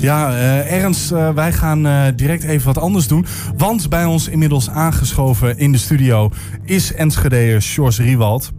[0.00, 3.26] Ja, uh, Ernst, uh, wij gaan uh, direct even wat anders doen.
[3.56, 6.30] Want bij ons inmiddels aangeschoven in de studio
[6.64, 8.52] is Enschedeer Sjors Riewald.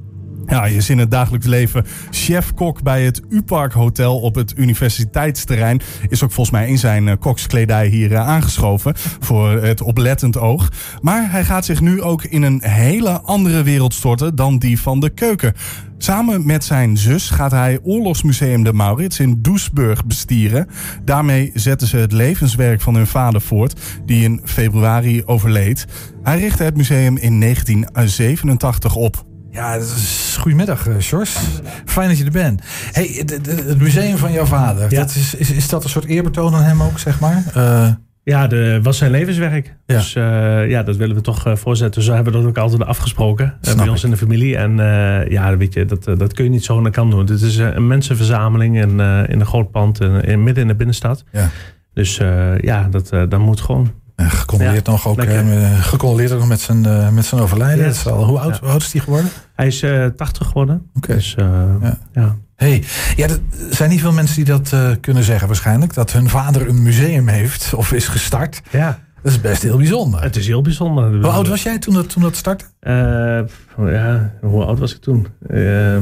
[0.49, 5.81] Ja, je is in het dagelijks leven chef-kok bij het U-Park Hotel op het universiteitsterrein.
[6.07, 10.71] Is ook volgens mij in zijn kokskledij hier aangeschoven voor het oplettend oog.
[11.01, 14.99] Maar hij gaat zich nu ook in een hele andere wereld storten dan die van
[14.99, 15.53] de keuken.
[15.97, 20.67] Samen met zijn zus gaat hij Oorlogsmuseum de Maurits in Doesburg bestieren.
[21.03, 25.85] Daarmee zetten ze het levenswerk van hun vader voort, die in februari overleed.
[26.23, 29.28] Hij richtte het museum in 1987 op.
[29.51, 29.79] Ja,
[30.37, 31.37] goedemiddag, Sjors.
[31.85, 32.61] Fijn dat je er bent.
[32.91, 33.23] Hey,
[33.65, 36.81] het museum van jouw vader, dat is, is, is dat een soort eerbetoon aan hem
[36.81, 37.43] ook, zeg maar?
[37.57, 37.89] Uh...
[38.23, 39.75] Ja, dat was zijn levenswerk.
[39.85, 39.95] Ja.
[39.95, 42.01] Dus uh, ja, dat willen we toch uh, voorzetten.
[42.01, 44.57] Zo hebben we dat ook altijd afgesproken uh, bij ons in de familie.
[44.57, 44.77] En
[45.29, 47.19] ja, weet je, dat, dat kun je niet zo aan de kant doen.
[47.19, 51.23] Het is een mensenverzameling in, in een groot pand in, midden in de binnenstad.
[51.31, 51.49] Ja.
[51.93, 52.17] Dus
[52.61, 53.91] ja, dat, dat moet gewoon.
[54.19, 55.23] En gecondoleerd nog ook,
[55.79, 57.93] gecondoleerd ook nog met zijn, met zijn overlijden.
[58.05, 59.29] Al, hoe, oud, hoe oud is hij geworden?
[59.55, 60.89] Hij is 80 geworden.
[60.95, 61.13] Oké.
[61.13, 61.35] Dus
[62.13, 62.37] ja.
[62.59, 62.83] Hey,
[63.15, 63.39] ja, er
[63.69, 65.93] zijn niet veel mensen die dat uh, kunnen zeggen waarschijnlijk.
[65.93, 68.61] Dat hun vader een museum heeft of is gestart.
[68.69, 68.99] Ja.
[69.23, 70.21] Dat is best heel bijzonder.
[70.21, 71.11] Het is heel bijzonder.
[71.11, 72.65] Hoe oud was jij toen dat, toen dat startte?
[72.81, 73.39] Uh,
[73.91, 75.27] ja, hoe oud was ik toen?
[75.49, 75.97] Uh,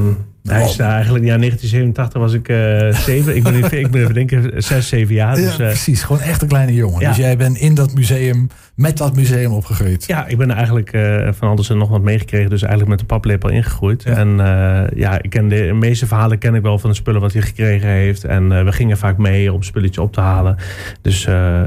[0.48, 3.36] hij is daar eigenlijk, ja, 1987 was ik uh, zeven.
[3.36, 5.34] ik ben even, ik ben even denken, zes, zeven jaar.
[5.34, 7.00] Dus, ja, precies, gewoon echt een kleine jongen.
[7.00, 7.08] Ja.
[7.08, 10.06] Dus jij bent in dat museum, met dat museum opgegroeid.
[10.06, 12.50] Ja, ik ben eigenlijk uh, van alles en nog wat meegekregen.
[12.50, 14.02] Dus eigenlijk met de paplepel ingegroeid.
[14.02, 14.16] Ja.
[14.16, 17.32] En uh, ja, ik ken de, meeste verhalen ken ik wel van de spullen wat
[17.32, 18.24] hij gekregen heeft.
[18.24, 20.56] En we gingen vaak mee om spulletjes op te halen.
[21.02, 21.22] Dus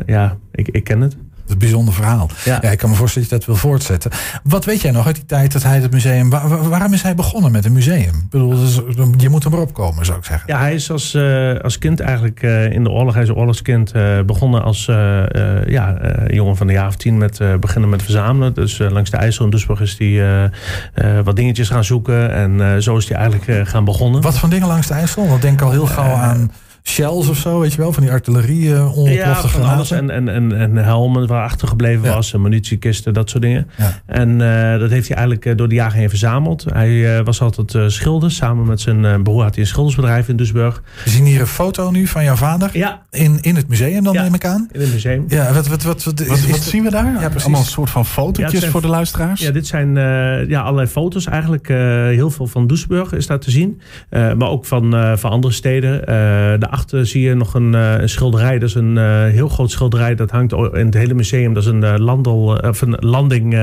[0.05, 1.17] ja, ik, ik ken het
[1.51, 2.29] een bijzonder verhaal.
[2.45, 2.61] Ja.
[2.61, 4.11] ik kan me voorstellen dat je dat wil voortzetten.
[4.43, 6.29] Wat weet jij nog uit die tijd dat hij het museum...
[6.69, 8.15] waarom is hij begonnen met een museum?
[8.15, 8.55] Ik bedoel,
[9.17, 10.53] je moet er maar opkomen, zou ik zeggen.
[10.53, 13.13] Ja, hij is als, uh, als kind eigenlijk uh, in de oorlog...
[13.13, 14.85] hij is een oorlogskind uh, begonnen als
[15.65, 17.17] ja, jongen van de jaar of tien...
[17.17, 18.53] met beginnen met verzamelen.
[18.53, 20.51] Dus langs de IJssel in Duisburg is hij
[21.23, 22.33] wat dingetjes gaan zoeken.
[22.33, 24.21] En zo is hij eigenlijk gaan begonnen.
[24.21, 25.27] Wat voor dingen langs de IJssel?
[25.27, 26.51] Want denk al heel gauw aan
[26.83, 30.29] shells of zo, weet je wel, van die artillerie uh, ja, van alles en, en,
[30.29, 32.13] en, en helmen waar achtergebleven ja.
[32.13, 33.67] was, en munitiekisten, dat soort dingen.
[33.77, 34.01] Ja.
[34.05, 36.65] En uh, dat heeft hij eigenlijk uh, door de jaren heen verzameld.
[36.73, 40.83] Hij was altijd schilder, samen met zijn broer had hij een schildersbedrijf in Duisburg.
[41.03, 43.01] We zien hier een foto nu van jouw vader ja.
[43.09, 44.69] in, in het museum dan neem ik aan.
[44.71, 45.25] in het museum.
[45.27, 47.05] Ja, wat, wat, wat, wat, wat, is, wat zien we daar?
[47.05, 47.43] Ja, precies.
[47.43, 49.41] Allemaal een soort van fotootjes voor de luisteraars.
[49.41, 49.95] Ja, dit zijn
[50.47, 51.67] ja, allerlei foto's eigenlijk.
[51.67, 53.81] heel veel van Duisburg is daar te zien.
[54.09, 56.01] maar ook van, van andere steden.
[56.59, 58.59] de daarachter zie je nog een, een, schilderij.
[58.59, 60.15] Dat is een uh, heel groot schilderij.
[60.15, 61.53] Dat hangt in het hele museum.
[61.53, 63.53] Dat is een, uh, landel, of een landing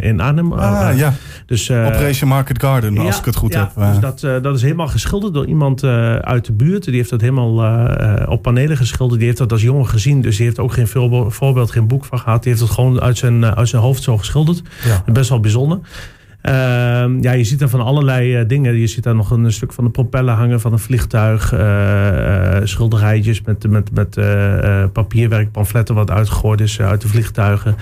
[0.00, 0.52] in Arnhem.
[0.52, 1.14] Ah, ja.
[1.46, 3.86] Dus, Operation Market Garden, als ik het goed ja, heb.
[3.92, 5.84] Dus dat, dat is helemaal geschilderd door iemand
[6.20, 6.84] uit de buurt.
[6.84, 9.18] Die heeft dat helemaal op panelen geschilderd.
[9.18, 10.20] Die heeft dat als jongen gezien.
[10.20, 10.88] Dus die heeft ook geen
[11.28, 12.42] voorbeeld, geen boek van gehad.
[12.42, 14.62] Die heeft het gewoon uit zijn, uit zijn hoofd zo geschilderd.
[14.84, 15.12] Ja.
[15.12, 15.78] Best wel bijzonder.
[16.42, 16.52] Uh,
[17.20, 18.78] ja, je ziet daar van allerlei uh, dingen.
[18.78, 21.52] Je ziet daar nog een stuk van de propeller hangen van een vliegtuig.
[21.52, 24.18] Uh, schilderijtjes met, met, met
[24.92, 27.76] papierwerk, pamfletten wat uitgegooid is uit de vliegtuigen.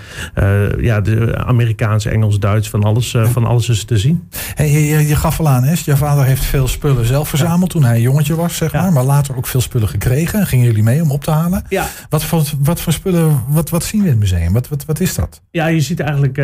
[0.81, 4.29] ja, de Amerikaans, Engels, Duits, van alles, van alles is te zien.
[4.55, 5.75] Hey, je, je, gaf al aan, hè?
[5.85, 8.93] je vader heeft veel spullen zelf verzameld toen hij jongetje was, zeg maar.
[8.93, 10.47] Maar later ook veel spullen gekregen.
[10.47, 11.65] Gingen jullie mee om op te halen?
[11.69, 11.87] Ja.
[12.09, 14.53] Wat voor, wat voor spullen, wat, wat zien we in het museum?
[14.53, 15.41] Wat, wat, wat is dat?
[15.51, 16.43] Ja, je ziet eigenlijk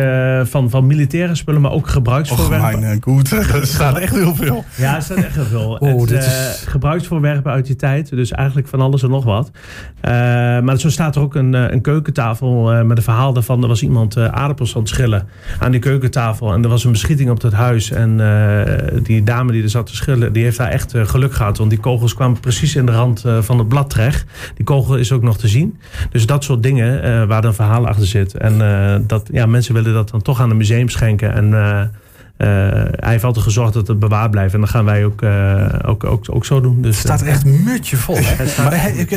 [0.49, 2.83] van, van militaire spullen, maar ook gebruiksvoorwerpen.
[2.83, 3.31] Oh, goed.
[3.31, 4.65] Er staat echt heel veel.
[4.75, 5.77] Ja, er staat echt heel veel.
[5.79, 6.63] Oh, het, dit is...
[6.63, 8.09] uh, gebruiksvoorwerpen uit die tijd.
[8.09, 9.51] Dus eigenlijk van alles en nog wat.
[9.53, 10.11] Uh,
[10.59, 13.61] maar zo staat er ook een, een keukentafel uh, met een verhaal daarvan.
[13.61, 15.27] Er was iemand aardappels aan het schillen
[15.59, 16.53] aan die keukentafel.
[16.53, 17.91] En er was een beschieting op dat huis.
[17.91, 18.15] En
[19.03, 21.57] die dame die er zat te schillen, die heeft daar echt geluk gehad.
[21.57, 24.25] Want die kogels kwamen precies in de rand van het blad terecht.
[24.55, 25.79] Die kogel is ook nog te zien.
[26.09, 28.37] Dus dat soort dingen waar dan verhaal achter zit.
[28.37, 28.57] En
[29.07, 31.33] dat, ja, mensen willen dat dan toch aan een museum schenken.
[31.33, 31.81] En uh,
[32.37, 34.53] hij heeft altijd gezorgd dat het bewaard blijft.
[34.53, 36.81] En dat gaan wij ook, uh, ook, ook, ook zo doen.
[36.81, 38.15] Dus, het staat echt mutje vol.
[38.63, 38.71] maar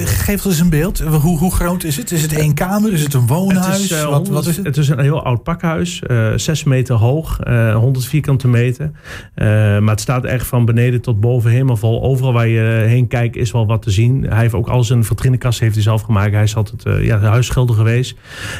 [0.04, 0.98] geef eens een beeld.
[0.98, 2.12] Hoe, hoe groot is het?
[2.12, 2.92] Is het één kamer?
[2.92, 3.82] Is het een woonhuis?
[3.82, 4.66] Het is, uh, wat, wat, is het?
[4.66, 6.02] het is een heel oud pakhuis.
[6.36, 7.38] zes meter hoog.
[7.74, 8.90] 100 vierkante meter.
[9.80, 12.02] maar het staat echt van beneden tot boven helemaal vol.
[12.02, 14.22] Overal waar je heen kijkt is wel wat te zien.
[14.28, 16.32] Hij heeft ook al zijn vitrinekast heeft hij zelf gemaakt.
[16.32, 18.16] Hij is altijd ja, huisschilder geweest.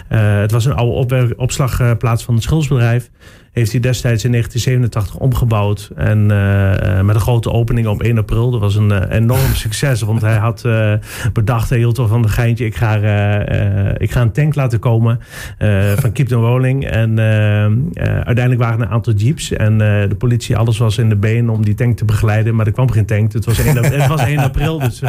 [0.08, 3.10] het was een oude opslagplaats van het schildersbedrijf.
[3.60, 5.90] Heeft hij destijds in 1987 omgebouwd.
[5.96, 6.26] En
[7.06, 8.50] met een grote opening op 1 april.
[8.50, 10.02] Dat was een enorm succes.
[10.02, 10.68] Want hij had
[11.32, 12.64] bedacht, hij hield van een geintje.
[12.64, 12.94] Ik ga,
[13.96, 15.20] ik ga een tank laten komen
[15.96, 16.86] van Keep the Rolling.
[16.86, 17.18] En
[18.00, 19.52] uiteindelijk waren er een aantal jeeps.
[19.52, 22.54] En de politie, alles was in de been om die tank te begeleiden.
[22.54, 23.32] Maar er kwam geen tank.
[23.32, 24.78] Het was 1, het was 1 april.
[24.78, 25.02] Dus,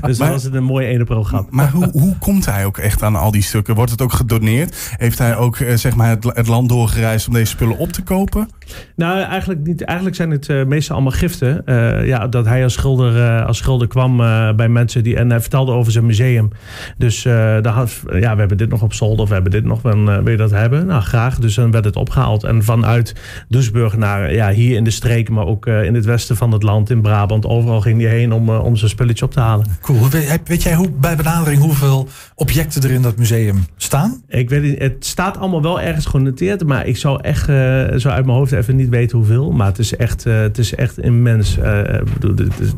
[0.00, 1.50] dus maar, was het een mooie 1 april grap.
[1.50, 3.74] Maar hoe, hoe komt hij ook echt aan al die stukken?
[3.74, 4.94] Wordt het ook gedoneerd?
[4.96, 8.48] Heeft hij ook zeg maar het, het land doorgereisd om deze spullen op te kopen?
[8.96, 9.84] Nou, eigenlijk niet.
[9.84, 11.62] Eigenlijk zijn het uh, meestal allemaal giften.
[11.66, 14.16] Uh, ja, dat hij als schilder, uh, als schilder kwam
[14.56, 15.16] bij mensen die.
[15.16, 16.50] En hij vertelde over zijn museum.
[16.98, 19.80] Dus daar had, ja, we hebben dit nog op zolder, of we hebben dit nog.
[19.80, 20.86] Dan wil je dat hebben?
[20.86, 21.38] Nou, graag.
[21.38, 22.44] Dus dan werd het opgehaald.
[22.44, 23.14] En vanuit
[23.48, 26.90] Duisburg naar ja, hier in de streken, maar ook in het westen van het land,
[26.90, 27.46] in Brabant.
[27.46, 29.66] Overal ging hij heen om, om zijn spulletje op te halen.
[29.80, 30.08] Cool.
[30.08, 34.22] Weet, weet jij hoe, bij benadering hoeveel objecten er in dat museum staan?
[34.28, 34.78] Ik weet niet.
[34.78, 36.66] Het staat allemaal wel ergens genoteerd.
[36.66, 37.48] Maar ik zou echt
[37.96, 39.50] zo uit mijn hoofd even niet weten hoeveel.
[39.50, 41.58] Maar het is echt, uh, het is echt immens.
[41.58, 41.82] Uh,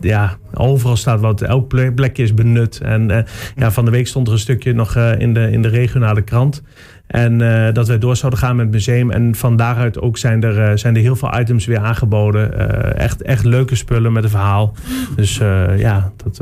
[0.01, 1.43] ja, overal staat wat.
[1.43, 2.81] Elk plekje is benut.
[2.81, 3.25] En
[3.57, 6.63] ja, van de week stond er een stukje nog in, de, in de regionale krant.
[7.09, 9.11] En uh, dat wij door zouden gaan met het museum.
[9.11, 12.51] En van daaruit ook zijn er, uh, zijn er heel veel items weer aangeboden.
[12.55, 14.75] Uh, echt, echt leuke spullen met een verhaal.
[15.17, 15.37] Dus
[15.77, 16.39] ja, dat...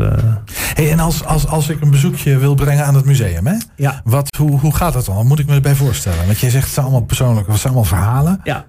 [0.51, 3.57] Hey, en als, als, als ik een bezoekje wil brengen aan het museum, hè?
[3.77, 4.01] Ja.
[4.05, 5.15] Wat, hoe, hoe gaat dat dan?
[5.17, 6.27] Wat moet ik me erbij voorstellen?
[6.27, 8.41] Want je zegt het zijn allemaal persoonlijke, het zijn allemaal verhalen.
[8.45, 8.65] Ja.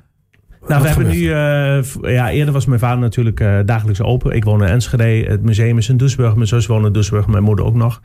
[0.68, 4.36] Nou, we hebben nu, uh, ja, eerder was mijn vader natuurlijk uh, dagelijks open.
[4.36, 5.30] Ik woon in Enschede.
[5.30, 6.36] Het museum is in Doesburg.
[6.36, 7.28] Mijn zus woont in Doesburg.
[7.28, 8.02] Mijn moeder ook nog.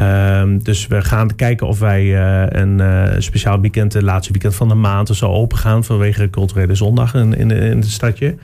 [0.00, 4.68] Uh, dus we gaan kijken of wij eh, een speciaal weekend, het laatste weekend van
[4.68, 8.36] de maand, zo open gaan vanwege culturele zondag in, in, in het stadje.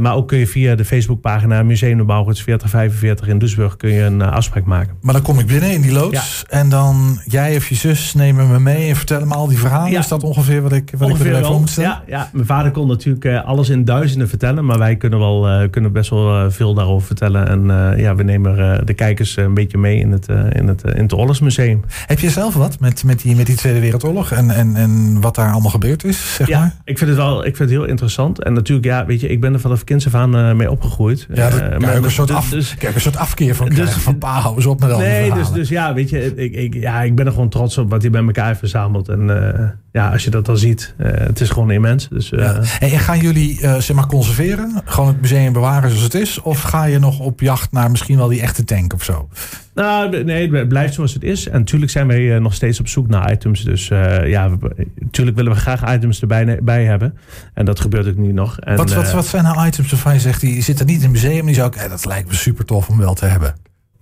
[0.00, 4.02] maar ook kun je via de Facebookpagina Museum de Bouwgoeds 4045 in Doesburg kun je
[4.02, 4.96] een afspraak maken.
[5.00, 8.50] Maar dan kom ik binnen in die loods en dan jij of je zus nemen
[8.50, 9.90] me mee en vertellen me al die verhalen.
[9.90, 9.98] Ja.
[9.98, 11.90] Is dat ongeveer wat ik, wat ongeveer ik erbij voor moet stellen?
[11.90, 14.64] Ja, ja, mijn vader kon natuurlijk uh, alles in duizenden vertellen.
[14.64, 17.48] Maar wij kunnen, wel, uh, kunnen best wel uh, veel daarover vertellen.
[17.48, 21.12] En ja, we nemen de kijkers een beetje mee in het, in het, in het
[21.12, 21.82] Oorlogsmuseum.
[22.06, 24.30] Heb je zelf wat met, met, die, met die Tweede Wereldoorlog?
[24.30, 26.76] En, en, en wat daar allemaal gebeurd is, zeg ja, maar?
[26.84, 28.42] ik vind het wel ik vind het heel interessant.
[28.42, 31.26] En natuurlijk, ja, weet je, ik ben er vanaf kinds af aan mee opgegroeid.
[31.34, 34.40] Ja, dat, kijk, een soort af, dus, kijk, een soort afkeer van dus, van pa,
[34.40, 37.14] hou eens op met al Nee, dus, dus ja, weet je, ik, ik, ja, ik
[37.14, 39.08] ben er gewoon trots op wat hij bij elkaar heeft verzameld.
[39.08, 39.30] En
[39.98, 42.08] ja, als je dat dan ziet, het is gewoon immens.
[42.08, 42.60] Dus, ja.
[42.80, 44.82] En gaan jullie uh, zeg maar conserveren?
[44.84, 46.40] Gewoon het museum bewaren zoals het is?
[46.40, 49.28] Of ga je nog op jacht naar misschien wel die echte tank of zo?
[49.74, 51.48] Nou, nee, het blijft zoals het is.
[51.48, 53.64] En natuurlijk zijn wij nog steeds op zoek naar items.
[53.64, 53.88] Dus
[54.24, 54.50] ja,
[54.98, 57.18] natuurlijk willen we graag items erbij bij hebben.
[57.54, 58.60] En dat gebeurt ook nu nog.
[58.60, 61.12] En, wat, wat, wat zijn nou items waarvan je zegt, die zitten niet in het
[61.12, 61.46] museum.
[61.46, 63.54] Die zou ik, dat lijkt me super tof om wel te hebben.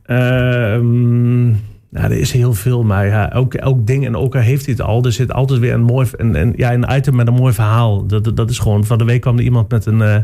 [0.02, 4.64] Ehm nou, er is heel veel, maar ja, elk, elk ding en ook al heeft
[4.64, 5.04] hij het al.
[5.04, 8.06] Er zit altijd weer een mooi een, een, ja, een item met een mooi verhaal.
[8.06, 8.84] Dat, dat is gewoon.
[8.84, 10.16] Van de week kwam er iemand met een, uh,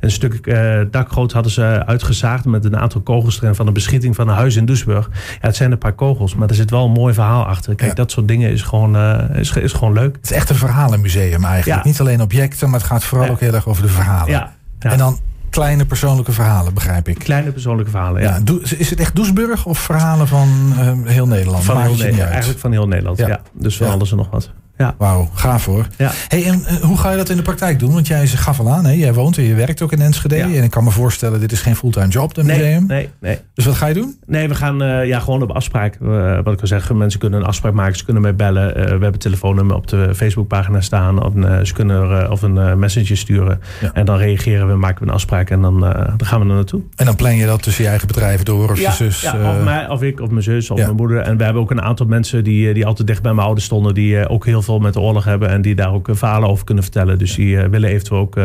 [0.00, 4.14] een stuk uh, dakgoot hadden ze uitgezaagd met een aantal kogels erin van de beschieting
[4.14, 5.10] van een huis in Duisburg.
[5.12, 7.74] Ja, het zijn een paar kogels, maar er zit wel een mooi verhaal achter.
[7.74, 10.16] Kijk, dat soort dingen is gewoon, uh, is, is gewoon leuk.
[10.16, 11.84] Het is echt een verhalenmuseum eigenlijk.
[11.84, 14.30] Niet alleen objecten, maar het gaat vooral ook heel erg over de verhalen.
[14.30, 14.54] Ja.
[14.78, 15.18] En dan
[15.50, 17.18] kleine persoonlijke verhalen, begrijp ik.
[17.18, 18.40] Kleine persoonlijke verhalen, ja.
[18.44, 20.48] ja is het echt Doesburg of verhalen van
[20.78, 21.64] uh, heel Nederland?
[21.64, 23.28] Van heel Nederland, eigenlijk van heel Nederland, ja.
[23.28, 23.40] ja.
[23.52, 24.50] Dus van alles en nog wat.
[24.80, 24.94] Ja.
[24.98, 25.86] Wauw, gaaf hoor.
[25.96, 26.10] Ja.
[26.28, 27.92] Hey, en uh, hoe ga je dat in de praktijk doen?
[27.92, 28.92] Want jij gaf al aan, hè?
[28.92, 30.36] jij woont en je werkt ook in Enschede.
[30.36, 30.44] Ja.
[30.44, 32.86] En ik kan me voorstellen, dit is geen fulltime job, een nee, museum.
[32.86, 33.38] Nee, nee.
[33.54, 34.18] Dus wat ga je doen?
[34.26, 35.98] Nee, we gaan uh, ja, gewoon op afspraak.
[36.02, 37.96] Uh, wat ik al zeg, mensen kunnen een afspraak maken.
[37.96, 38.74] Ze kunnen mij bellen.
[38.74, 41.24] we hebben telefoonnummer op de Facebookpagina staan.
[41.24, 41.32] Of,
[41.66, 43.60] ze kunnen of een messenger sturen.
[43.80, 43.90] Ja.
[43.92, 45.50] En dan reageren we, maken we een afspraak.
[45.50, 46.82] En dan, dan gaan we er naartoe.
[46.96, 48.70] En dan plan je dat tussen je eigen bedrijf door?
[48.70, 49.20] Of je zus?
[49.20, 51.18] Ja, of, mij, of ik, of mijn zus, of mijn moeder.
[51.18, 53.94] En we hebben ook een aantal mensen die, die altijd dicht bij mijn ouders stonden.
[53.94, 56.84] Die ook heel veel met de oorlog hebben en die daar ook verhalen over kunnen
[56.84, 57.18] vertellen.
[57.18, 58.44] Dus die uh, willen eventueel ook uh,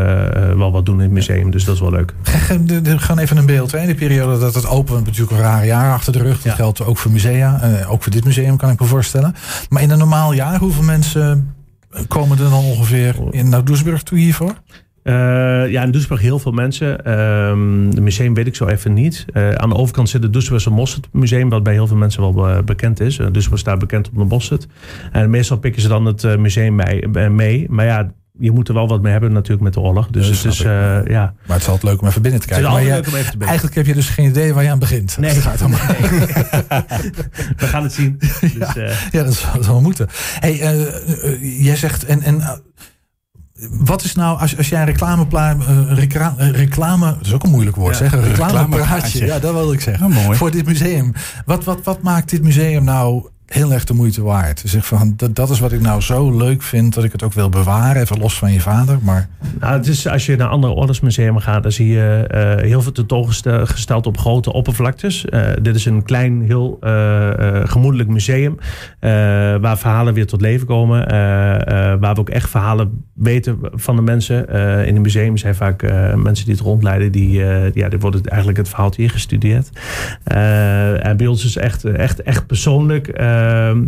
[0.57, 1.51] wel wat doen in het museum.
[1.51, 2.13] Dus dat is wel leuk.
[2.97, 3.71] Gaan even een beeld.
[3.71, 3.79] Hè?
[3.79, 6.35] In de periode dat het open, natuurlijk een rare jaar achter de rug.
[6.35, 6.53] Dat ja.
[6.53, 7.59] geldt ook voor musea.
[7.87, 9.35] Ook voor dit museum kan ik me voorstellen.
[9.69, 11.53] Maar in een normaal jaar, hoeveel mensen
[12.07, 14.53] komen er dan ongeveer in naar Doesburg toe hiervoor?
[15.07, 15.13] Uh,
[15.71, 16.99] ja, in Duisburg heel veel mensen.
[17.07, 19.25] Uh, het museum weet ik zo even niet.
[19.33, 22.63] Uh, aan de overkant zit het Duisburgse Mosset Museum, wat bij heel veel mensen wel
[22.63, 23.17] bekend is.
[23.17, 24.67] Uh, Duisburg staat bekend op de Mosset.
[25.11, 26.75] En meestal pikken ze dan het museum
[27.35, 27.69] mee.
[27.69, 30.07] Maar ja, je moet er wel wat mee hebben natuurlijk met de oorlog.
[30.07, 31.33] Dus het is, ja.
[31.45, 32.71] Maar het is altijd leuk om even binnen te kijken.
[32.71, 33.47] Het is maar leuk om even te binnen.
[33.47, 35.17] Eigenlijk heb je dus geen idee waar je aan begint.
[35.17, 35.69] Nee, gaat nee.
[37.57, 38.17] we gaan het zien.
[38.41, 40.07] Dus, ja, ja, dat zal wel moeten.
[40.39, 40.55] Hey,
[41.39, 42.05] jij zegt...
[42.05, 42.63] En, en,
[43.69, 47.75] wat is nou, als, als jij een reclame, uh, reclame, dat is ook een moeilijk
[47.75, 50.37] woord, ja, zeg, een reclamepraatje, ja, dat wil ik zeggen, mooi.
[50.37, 51.13] voor dit museum.
[51.45, 54.61] Wat, wat, wat maakt dit museum nou heel erg de moeite waard.
[54.65, 57.33] Zeg van, dat, dat is wat ik nou zo leuk vind, dat ik het ook
[57.33, 58.01] wil bewaren.
[58.01, 58.97] Even los van je vader.
[59.01, 59.27] Maar...
[59.59, 62.91] Nou, het is, als je naar andere ordensmusea gaat, dan zie je uh, heel veel
[62.91, 65.25] tentoongesteld op grote oppervlaktes.
[65.29, 67.29] Uh, dit is een klein, heel uh,
[67.63, 68.57] gemoedelijk museum.
[69.61, 71.09] waar verhalen weer tot leven komen.
[71.99, 74.49] waar we ook echt verhalen weten van de mensen.
[74.85, 75.81] in het museum zijn vaak
[76.15, 77.11] mensen die het rondleiden.
[77.11, 79.69] Die, ja, die worden eigenlijk het verhaal hier gestudeerd.
[80.23, 83.07] en bij ons is echt, echt, echt persoonlijk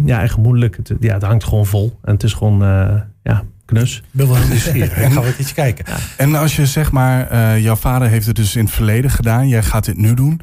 [0.05, 0.77] ja, en gemoedelijk.
[0.77, 1.99] Het, ja, het hangt gewoon vol.
[2.03, 3.97] En het is gewoon, uh, ja, knus.
[3.97, 4.97] Ik ben wel nieuwsgierig.
[4.97, 5.85] Ik ga wel iets kijken.
[6.17, 9.47] En als je zeg maar, uh, jouw vader heeft het dus in het verleden gedaan.
[9.47, 10.41] Jij gaat dit nu doen.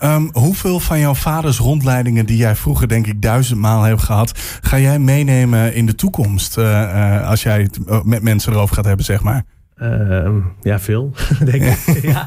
[0.00, 0.14] Ja.
[0.14, 4.58] Um, hoeveel van jouw vaders rondleidingen die jij vroeger denk ik duizendmaal hebt gehad.
[4.60, 6.58] Ga jij meenemen in de toekomst?
[6.58, 9.44] Uh, als jij het met mensen erover gaat hebben, zeg maar.
[9.82, 10.28] Uh,
[10.62, 11.12] ja, veel,
[11.50, 12.02] denk ik.
[12.12, 12.24] ja.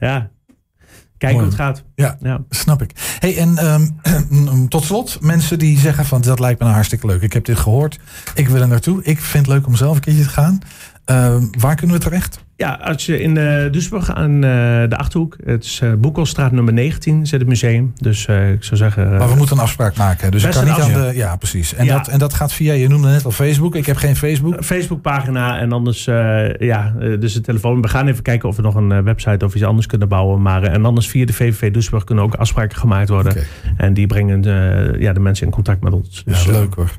[0.00, 0.30] ja,
[1.18, 1.84] Kijken hoe het gaat.
[1.94, 2.40] Ja, ja.
[2.50, 3.16] snap ik.
[3.18, 7.22] Hey, en um, tot slot, mensen die zeggen van dat lijkt me nou hartstikke leuk.
[7.22, 7.98] Ik heb dit gehoord.
[8.34, 9.02] Ik wil er naartoe.
[9.02, 10.58] Ik vind het leuk om zelf een keertje te gaan.
[11.10, 12.46] Uh, waar kunnen we terecht?
[12.58, 14.40] Ja, als je in uh, Duisburg aan uh,
[14.88, 17.92] de Achterhoek, het is uh, Boekelstraat nummer 19, zit het museum.
[17.96, 19.16] Dus ik zou zeggen...
[19.16, 20.30] maar we moeten een afspraak maken.
[20.30, 21.10] Dus ik kan niet aan de...
[21.14, 21.74] Ja, precies.
[21.74, 21.96] En, ja.
[21.96, 23.74] Dat, en dat gaat via, je noemde net al Facebook.
[23.74, 24.64] Ik heb geen Facebook.
[24.64, 26.04] Facebookpagina en anders,
[26.58, 27.82] ja, dus de telefoon.
[27.82, 30.42] We gaan even kijken of we nog een website of iets anders kunnen bouwen.
[30.42, 33.32] Maar, en anders via de VVV Duisburg kunnen ook afspraken gemaakt worden.
[33.32, 33.44] Okay.
[33.76, 36.22] En die brengen de, ja, de mensen in contact met ons.
[36.24, 36.90] Dus, ja, leuk hoor.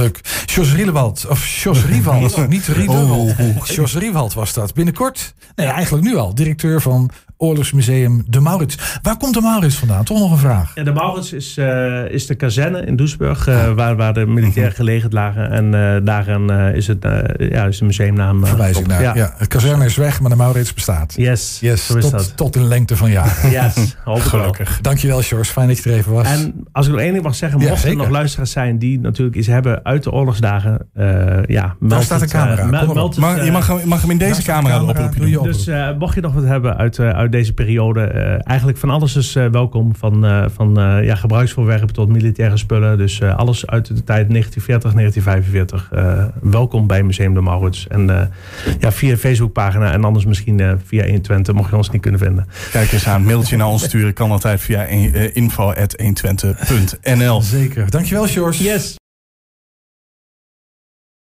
[0.00, 0.20] Leuk.
[0.44, 3.38] Jos Rielewald, of Jos Riewald, niet Riedewald.
[3.38, 3.66] Oh.
[3.66, 4.74] Jos Riewald was dat.
[4.74, 7.10] Binnenkort, nee, eigenlijk nu al, directeur van
[7.42, 8.78] Oorlogsmuseum De Maurits.
[9.02, 10.04] Waar komt De Maurits vandaan?
[10.04, 10.72] Toch nog een vraag.
[10.74, 14.72] Ja, de Maurits is, uh, is de kazerne in Doesburg, uh, waar, waar de militairen
[14.72, 15.50] gelegen lagen.
[15.50, 17.06] En uh, daaraan is, het,
[17.38, 18.46] ja, is de museumnaam.
[18.46, 19.02] Verwijzing naar.
[19.02, 19.14] Ja.
[19.14, 19.34] ja.
[19.36, 21.14] het kazerne is weg, maar de Maurits bestaat.
[21.16, 22.36] Yes, yes tot, dat.
[22.36, 23.50] tot in lengte van jaren.
[23.60, 24.80] Yes, gelukkig.
[24.80, 25.52] Dankjewel, George.
[25.52, 26.26] Fijn dat je er even was.
[26.26, 29.36] En als ik nog één ding mag zeggen, mochten er nog luisteraars zijn die natuurlijk
[29.36, 30.88] iets hebben uit de oorlogsdagen.
[31.46, 32.64] ja, Daar staat een camera.
[32.64, 35.42] Meld, mag, je mag, mag hem in deze camera, oproepen.
[35.42, 38.12] Dus mocht je nog wat hebben uit, uit deze periode.
[38.14, 39.94] Uh, eigenlijk van alles is uh, welkom.
[39.96, 42.98] Van, uh, van ja, gebruiksvoorwerpen tot militaire spullen.
[42.98, 45.90] Dus alles uit de tijd 1940, 1945.
[46.50, 47.86] welkom bij Museum de Maurits.
[47.88, 48.30] En
[48.78, 52.46] ja, via Facebookpagina en anders misschien via 120, mocht je ons niet kunnen vinden.
[52.70, 54.84] Kijk eens aan, mailtje naar ons sturen kan altijd via
[55.32, 57.42] info.120.nl.
[57.42, 57.90] Zeker.
[57.90, 58.62] Dankjewel, George.
[58.62, 58.99] Yes.